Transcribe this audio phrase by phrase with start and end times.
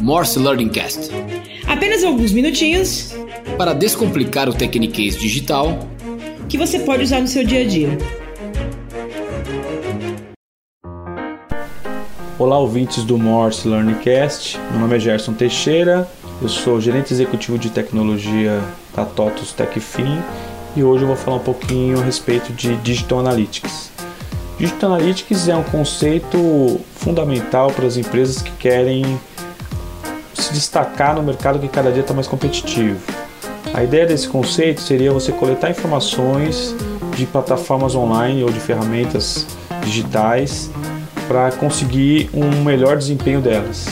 [0.00, 1.10] Morse Learning Cast.
[1.66, 3.14] Apenas alguns minutinhos
[3.56, 5.78] para descomplicar o Tecniquez digital
[6.48, 7.98] que você pode usar no seu dia a dia.
[12.38, 14.58] Olá, ouvintes do Morse Learning Cast.
[14.70, 16.08] Meu nome é Gerson Teixeira,
[16.40, 18.62] eu sou gerente executivo de tecnologia
[18.94, 20.22] da TOTUS TechFin
[20.76, 23.87] e hoje eu vou falar um pouquinho a respeito de Digital Analytics.
[24.58, 29.04] Digital Analytics é um conceito fundamental para as empresas que querem
[30.34, 32.98] se destacar no mercado que cada dia está mais competitivo.
[33.72, 36.74] A ideia desse conceito seria você coletar informações
[37.14, 39.46] de plataformas online ou de ferramentas
[39.84, 40.68] digitais
[41.28, 43.86] para conseguir um melhor desempenho delas.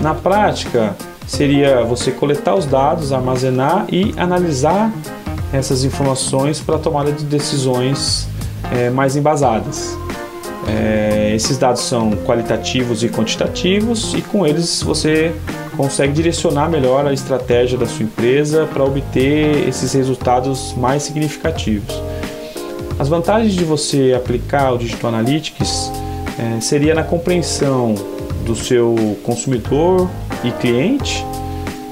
[0.00, 0.96] Na prática,
[1.28, 4.90] seria você coletar os dados, armazenar e analisar
[5.52, 8.31] essas informações para tomada de decisões
[8.70, 9.96] é, mais embasadas.
[10.68, 15.32] É, esses dados são qualitativos e quantitativos e com eles você
[15.76, 22.00] consegue direcionar melhor a estratégia da sua empresa para obter esses resultados mais significativos.
[22.98, 25.90] As vantagens de você aplicar o Digital Analytics
[26.38, 27.94] é, seria na compreensão
[28.44, 30.08] do seu consumidor
[30.44, 31.24] e cliente,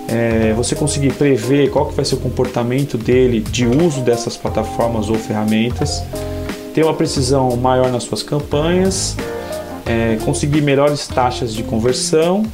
[0.09, 5.09] é, você conseguir prever qual que vai ser o comportamento dele de uso dessas plataformas
[5.09, 6.03] ou ferramentas,
[6.75, 9.17] ter uma precisão maior nas suas campanhas,
[9.87, 12.45] é, conseguir melhores taxas de conversão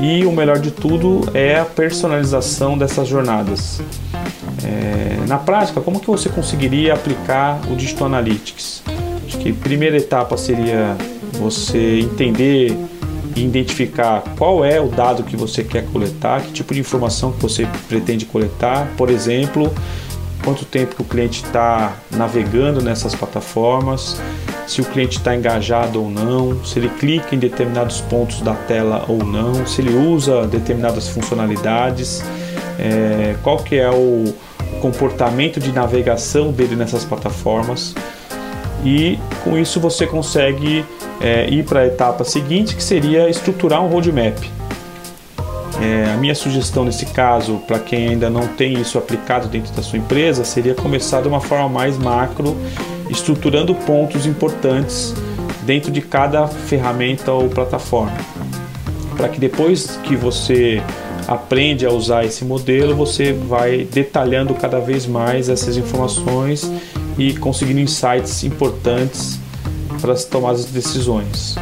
[0.00, 3.80] e o melhor de tudo é a personalização dessas jornadas.
[4.64, 8.82] É, na prática, como que você conseguiria aplicar o Digital Analytics?
[9.26, 10.96] Acho que a primeira etapa seria
[11.32, 12.76] você entender
[13.36, 17.40] e identificar qual é o dado que você quer coletar, que tipo de informação que
[17.40, 18.88] você pretende coletar.
[18.96, 19.72] Por exemplo,
[20.48, 24.18] quanto tempo que o cliente está navegando nessas plataformas,
[24.66, 29.04] se o cliente está engajado ou não, se ele clica em determinados pontos da tela
[29.08, 32.24] ou não, se ele usa determinadas funcionalidades,
[32.78, 34.24] é, qual que é o
[34.80, 37.94] comportamento de navegação dele nessas plataformas
[38.82, 40.82] e com isso você consegue
[41.20, 44.57] é, ir para a etapa seguinte que seria estruturar um roadmap.
[45.80, 49.82] É, a minha sugestão nesse caso, para quem ainda não tem isso aplicado dentro da
[49.82, 52.56] sua empresa, seria começar de uma forma mais macro,
[53.08, 55.14] estruturando pontos importantes
[55.62, 58.16] dentro de cada ferramenta ou plataforma.
[59.16, 60.82] Para que depois que você
[61.28, 66.70] aprende a usar esse modelo, você vai detalhando cada vez mais essas informações
[67.18, 69.38] e conseguindo insights importantes
[70.00, 71.56] para as tomadas de decisões.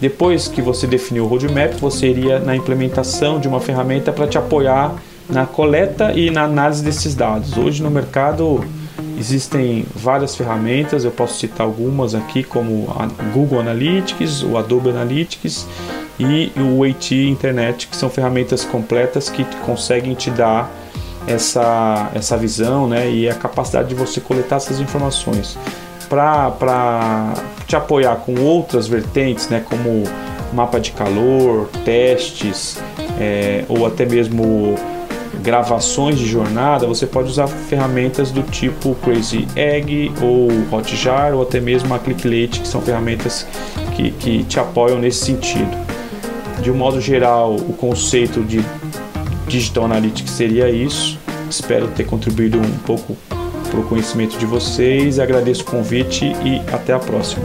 [0.00, 4.36] Depois que você definiu o roadmap, você iria na implementação de uma ferramenta para te
[4.36, 4.94] apoiar
[5.28, 7.56] na coleta e na análise desses dados.
[7.56, 8.64] Hoje no mercado
[9.18, 15.66] existem várias ferramentas, eu posso citar algumas aqui, como a Google Analytics, o Adobe Analytics
[16.18, 20.70] e o AT Internet, que são ferramentas completas que conseguem te dar
[21.26, 25.58] essa, essa visão né, e a capacidade de você coletar essas informações
[26.08, 27.34] para
[27.66, 30.04] te apoiar com outras vertentes, né, como
[30.52, 32.80] mapa de calor, testes
[33.20, 34.74] é, ou até mesmo
[35.42, 41.60] gravações de jornada, você pode usar ferramentas do tipo Crazy Egg ou Hotjar ou até
[41.60, 43.46] mesmo a ClickLate, que são ferramentas
[43.94, 45.70] que, que te apoiam nesse sentido.
[46.60, 48.60] De um modo geral, o conceito de
[49.46, 51.18] Digital Analytics seria isso.
[51.48, 53.16] Espero ter contribuído um pouco
[53.66, 55.18] para o conhecimento de vocês.
[55.18, 57.44] Agradeço o convite e até a próxima.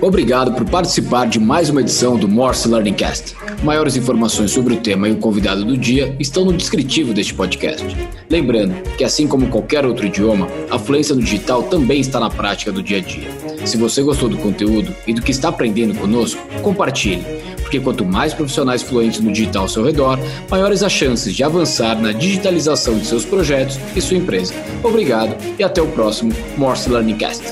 [0.00, 3.36] Obrigado por participar de mais uma edição do Morse Learning Cast.
[3.62, 7.84] Maiores informações sobre o tema e o convidado do dia estão no descritivo deste podcast.
[8.30, 12.72] Lembrando que, assim como qualquer outro idioma, a fluência no digital também está na prática
[12.72, 13.28] do dia a dia.
[13.66, 17.22] Se você gostou do conteúdo e do que está aprendendo conosco, compartilhe
[17.70, 20.18] porque quanto mais profissionais fluentes no digital ao seu redor,
[20.50, 24.52] maiores as chances de avançar na digitalização de seus projetos e sua empresa.
[24.82, 27.44] Obrigado e até o próximo Morse Learning Cast.